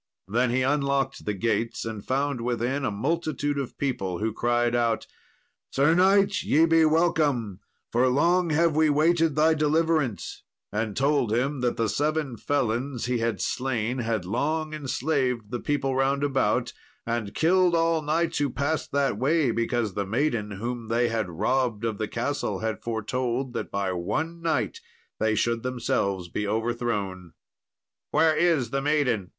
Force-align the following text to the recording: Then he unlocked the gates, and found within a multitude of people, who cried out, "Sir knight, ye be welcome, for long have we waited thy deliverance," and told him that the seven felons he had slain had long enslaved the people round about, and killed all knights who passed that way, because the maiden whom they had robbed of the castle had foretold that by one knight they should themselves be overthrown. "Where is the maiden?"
Then 0.27 0.49
he 0.49 0.63
unlocked 0.63 1.25
the 1.25 1.35
gates, 1.35 1.85
and 1.85 2.03
found 2.03 2.41
within 2.41 2.85
a 2.85 2.89
multitude 2.89 3.59
of 3.59 3.77
people, 3.77 4.17
who 4.17 4.33
cried 4.33 4.73
out, 4.73 5.05
"Sir 5.71 5.93
knight, 5.93 6.41
ye 6.41 6.65
be 6.65 6.85
welcome, 6.85 7.59
for 7.91 8.07
long 8.07 8.49
have 8.49 8.75
we 8.75 8.89
waited 8.89 9.35
thy 9.35 9.53
deliverance," 9.53 10.41
and 10.71 10.97
told 10.97 11.31
him 11.31 11.59
that 11.61 11.77
the 11.77 11.87
seven 11.87 12.35
felons 12.35 13.05
he 13.05 13.19
had 13.19 13.39
slain 13.39 13.99
had 13.99 14.25
long 14.25 14.73
enslaved 14.73 15.51
the 15.51 15.59
people 15.59 15.93
round 15.95 16.23
about, 16.23 16.73
and 17.05 17.35
killed 17.35 17.75
all 17.75 18.01
knights 18.01 18.39
who 18.39 18.49
passed 18.49 18.91
that 18.93 19.19
way, 19.19 19.51
because 19.51 19.93
the 19.93 20.03
maiden 20.07 20.49
whom 20.53 20.87
they 20.87 21.09
had 21.09 21.29
robbed 21.29 21.85
of 21.85 21.99
the 21.99 22.07
castle 22.07 22.57
had 22.57 22.81
foretold 22.81 23.53
that 23.53 23.69
by 23.69 23.91
one 23.91 24.41
knight 24.41 24.81
they 25.19 25.35
should 25.35 25.61
themselves 25.61 26.27
be 26.27 26.47
overthrown. 26.47 27.33
"Where 28.09 28.35
is 28.35 28.71
the 28.71 28.81
maiden?" 28.81 29.29